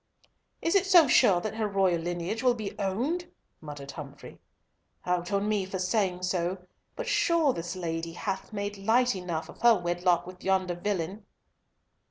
"Is 0.63 0.73
it 0.73 0.87
so 0.87 1.07
sure 1.07 1.39
that 1.41 1.57
her 1.57 1.67
royal 1.67 2.01
lineage 2.01 2.41
will 2.41 2.55
be 2.55 2.73
owned?" 2.79 3.31
muttered 3.61 3.91
Humfrey. 3.91 4.39
"Out 5.05 5.31
on 5.31 5.47
me 5.47 5.63
for 5.63 5.77
saying 5.77 6.23
so! 6.23 6.57
But 6.95 7.05
sure 7.07 7.53
this 7.53 7.75
lady 7.75 8.13
hath 8.13 8.51
made 8.51 8.79
light 8.79 9.15
enough 9.15 9.47
of 9.47 9.59
her 9.61 9.75
wedlock 9.77 10.25
with 10.25 10.43
yonder 10.43 10.73
villain." 10.73 11.23